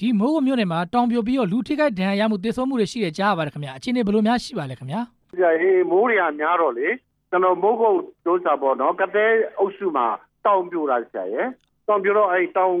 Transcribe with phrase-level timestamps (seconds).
[0.00, 5.00] ဒီမိုးကုတ်မြို့နယ်မှာတောင်ပြိုပြီးတော့လူထိခိုက်ဒဏ်ရာရမှုသေဆုံးမှုတွေရှိတယ်ကြားရပါတယ်ခင်ဗျာအခြေအနေဘယ်လိုများရှိပါလဲခင်ဗျာ။
[5.40, 6.88] ကြာဟေးမိုးတွေကများတော့လေ
[7.30, 10.06] ကျွန်တော်မိုးကုတ်ဒုစာပေါ့နော်ကတဲ့အုပ်စုမှာ
[10.46, 11.48] တောင်ပြိုတာဆရာရဲ့
[11.88, 12.74] တောင်ပြိုတော့အဲ့တောင်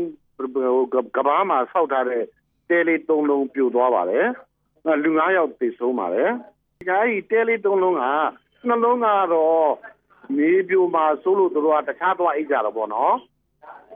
[1.16, 2.22] ကဘာမှာဆောက်ထားတဲ့
[2.68, 4.26] တဲလေး၃လုံးပြိုသွားပါတယ်။
[4.86, 6.30] အဲ့လူ၅ယောက်သေဆုံးပါတယ်။
[6.78, 8.04] ဒီကအဲ့တဲလေး၃လုံးက
[8.68, 9.68] နှလုံးကတော့
[10.36, 13.14] မြေပြိုမှာစိုးလို့တို့ကတခြားသွားအိတ်ကြတော့ပေါ့နော်။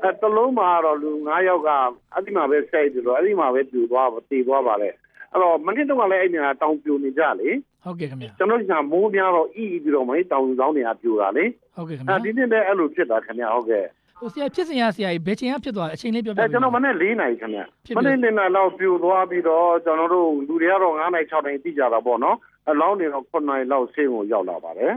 [0.03, 1.69] အဲတလုံးမှာတော့လူ9ယောက်က
[2.15, 4.95] အဲ့ဒီမှာပဲဆက်ပြီးတော့အဲ့ဒီမှာပဲပြူသွားတည်သွားပါတယ်
[5.33, 7.51] အဲ့တော့မနစ်တော့ကလည်းအဲ့ဒီမှာတောင်ပြူနေကြလေ
[7.85, 11.45] ဟုတ်ကဲ့ခင်ဗျာကျွန်တော်ကမိုးများတော့အီအီပြီးတော့မင်းတောင်ဆောင်တွေကပြူတာလေ
[11.77, 13.85] ဟုတ်ကဲ့ခင်အဲဗျာဒီနေ့လည်းအဲ့လိုဖြစ်တာခင်ဗျဟုတ်ကဲ့
[14.21, 22.37] ဟိုဆရာဖြစ်စဉ်ရဆရာကြီးဘယ်ချိန်ကဖြစ်သွားလဲအချိန်လေးပြောပြအဲပေးကျွန်တော်မပါနေ့၄နိုင်ခင်ဗျဖြစ်မပြီနေ့၄နိုင်လောက်ပြူသွားပြီးတော့ကျွန်တော်တို့လူတွေကတော့9နိုင်6နိုင်တိကြတာပေါ့နော်
[22.71, 24.93] အလောင်းတွေတော့9နိုင်လောက်ဆေးကိုရောက်လာပါတယ်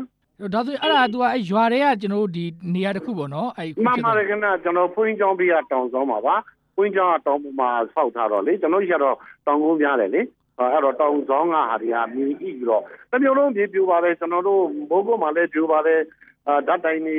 [0.53, 6.35] ဒါဆိုရင်အဲ့ဒါ तू ကအဲ့ရွာတွေကကျွန်တော်တို့ဒီနေရာတစ်ခုပေါ့နော်အဲ့မှန်ပါတယ်ခင်ဗျကျွန်တော်ဖွင့်ကြောင်းပြီးကတောင်ဆောင်ပါပါ
[6.75, 9.15] ဖွင့်ကြောင်းကတောင်ပေါ်မှာဆောက်ထားတော့လေကျွန်တော်ကြီးကတော့
[9.45, 10.21] တောင်ကုန်းများတယ်လေ
[10.59, 16.01] အဲ့တော့တောင်ဆောင်ကဟာတွေကမြည်ဤပြီးတော့တမျိုးလုံးပြေပြူပါတယ်ကျွန်တော်တို့ဘိုးဘုမှာလည်းပြူပါတယ်
[16.47, 17.17] အာဓာတ်တိုင်နေ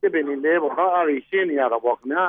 [0.00, 2.24] တစ်ပင်နေလဲပေါ့နော်အဲ့ဒီရှင်းနေရတော့ပေါ့ခင်ဗျာ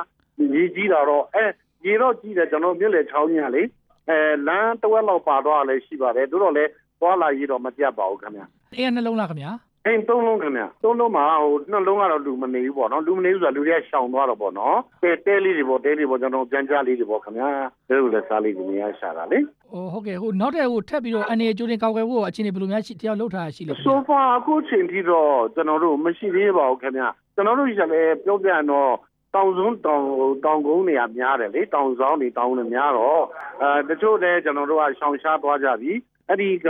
[0.54, 1.44] ရေကြီးတာတော့အဲ
[1.86, 3.62] ရေတော့ကြီးတယ်ကျွန်တော်မြို့လေချောင်းကြီးကလေ
[4.08, 6.64] အဲလမ်းတစ်ဝက်လောက်ပါတော့လည်းရှိပါတယ်တို့တော့လေ
[7.00, 9.50] သွားလာရေးတော့မပြတ်ပါဘူးခင်ဗျာအဲ့ရနှလုံးလားခင်ဗျာ
[9.86, 17.48] အိမ်သုံးလုံးခင်ဗျသုံးလုံးမှာဟိုနှလုံးကတော့လူမနေဘူးပေါ့နော်လူမနေဘူးဆိုတာလူတွေကရှောင်သွားတော့ပေါ့နော်တဲတဲလေးတွေပေါ့တဲလေးပေါ့ကျွန်တော်ပြန်ကြလေးတွေပေါ့ခင်ဗျာ
[17.88, 19.38] ဒါလိုလဲစားလေးတွေနေရရှာတာလေ
[19.72, 27.02] ဟိုဟုတ်ကဲ့ဟိုနောက်တဲ့ဟိုထပ်ပြီးတော့အနေကျိုးတင်ကောက်ွယ်ဖို့အခြေအနေဘယ်လိုများရှိတရားလောက်ထားရှိလဲခင်ဗျာဆိုဖာအခုချိန်ထိတော့ကျွန်တော်တို့မရှိသေးပါဘူးခင်ဗျ
[27.34, 28.92] ကျွန်တော်တို့ရလည်းပြောပြတော့
[29.34, 30.02] တောင်စုံတောင်
[30.44, 33.22] တောင်ကုန်းနေရာများတယ်လေတောင်ဆောင်နေတောင်နေများတော့
[33.62, 35.92] အဲတချို့လည်းကျွန်တော်တို့ကရှောင်ရှားသွားကြပြီ
[36.28, 36.68] အဲ့ဒီက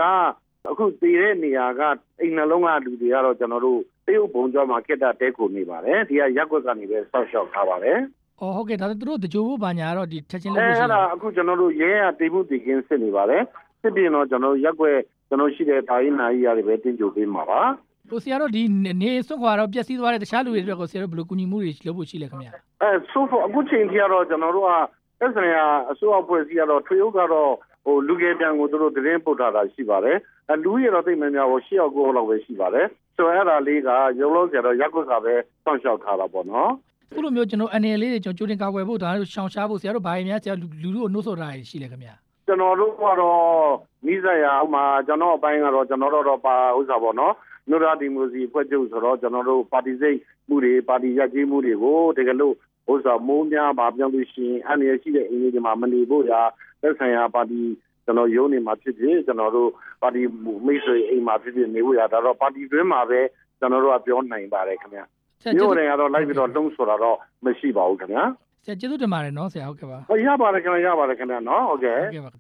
[0.70, 1.80] အခုတည်တဲ့နေရာက
[2.20, 7.98] အိမ်နှလုံးကလူတွေကတော့ကျွန်တော်တို့တရုတ်ဘုံကျော်မှာခက်တာတဲခုနေပါတယ်ဒီကရက်ွက်ကနေပဲဆောက်ရှောက်ထားပါတယ်
[8.40, 13.42] အော်ဟုတ်ကဲ့ဒါဆိုသူတို့တကြိုဖို့ဘာညာတော့ဒီထက်ချင်းလုပ်အဲလို့ရှိအဲ့တဒါယ်အခုကျွန်တော်တို့ရဲရတည်မှုတည်ခင်းစစ်နေပါတယ်
[13.80, 17.60] စစ်ပြင်တော့ကျွန်တော်တို့ရက်ွက်ကျွန်တော်ရှိတဲ့တာရင်နာကြီးရတယ်ပဲတင်ကြိုပေးမှာပါ
[18.10, 18.62] ဟိုဆရာတို့ဒီ
[19.02, 22.50] နေစွန့်ခွာတော့ပျက်စီးသွားတဲ့တခြားလူတွေအတွက်ကိုဆရာတို့ဘယ်လိုကူညီမှုတွေလုပ်ဖို့ရှိလဲခင်ဗျာ
[22.82, 24.72] အဲဆိုဖို့အခုချိန်ထိကတော့ကျွန်တော်တို့က
[25.20, 27.52] သက်ဆိုင်ရာအစိုးရဖွဲ့စည်းကတော့ထွေအုပ်ကတော့
[27.86, 30.18] ဟိုလူငယ်ပြန်ကိုသူတို့သတင်းပို့ထားတာရှိပါတယ်
[30.50, 32.86] အဲလူရတော့တိတ်မများဘူးရှေ့ရောက်ကိုလောက်ပဲရှိပါတယ်
[33.16, 36.70] ဆိုတော့အဲ့ဒါလေးကရုံလုံးကျတော့ရက်ွက်ကပဲစောင့်ရှောက်ထားတာပေါ့နော်
[37.14, 42.14] ခုလိုမျိုးကျွန်တော်အနေလေးတွေကျွန်တော်ကျိုးတင်ကောက်ွယ်ဖို့ဒါတို့ရှောင်ရှားဖို့ဆရာတို့ဘာတွေများဆရာလူလူတို့နှိုးဆော်တာရှိလဲခင်ဗျာ
[42.46, 43.40] ကျွန်တော်တို့ကတော့
[44.06, 47.34] မိဆက်ရအောင်မှာကျွန်တော်အပိုင်းကတော့ကျွန်တော်တို့တော့ပါဥစ္စာပေါ့နော်
[47.68, 50.18] မြို့ရဒီမိုစီဖွဲ့ချုပ်ဆိုတော့ကျွန်တော်တို့ပါတီစိတ်
[50.48, 52.54] မှုတွေပါတီရက်ကြီးမှုတွေကိုတကယ်လို့
[52.90, 56.40] ဥစ္စာမိုးများပါပြောင်းလို့ရှိရင်အနေရရှိတဲ့အင်းကြီးတွေမှာမနေဖို့ရာ
[56.82, 57.60] သက်ဆိုင်ရာပါတီ
[58.04, 59.70] ကျွန်တော်ရုံးနေမှာဖြစ်ဖြစ်ကျွန်တော်တို့
[60.02, 60.22] ပါတီ
[60.66, 63.20] မိတ်ဆွေအိမ်မှာဖြစ်ဖြစ်နေဖို့ရာဒါတော့ပါတီတွင်းမှာပဲ
[63.58, 65.04] ကျွန်တော်တို့ကပြောနိုင်ပါတယ်ခင်ဗျာ
[65.42, 68.24] ဆရာကျေးမြို့ဇူးတွေကတော့လိုက်ပြီးတော့လုံးဆိုတာတော့မရှိပါဘူးခင်ဗျာ
[68.64, 72.30] ဆရာကျေးဇူးတင်ပါတယ်နော်ဆရာဟုတ်ကဲ့ပါဟောရပါတယ်ခင်ဗျာရပါတယ်ခင်ဗျာနော်ဟုတ်ကဲ့ဟုတ်ကဲ့ပါ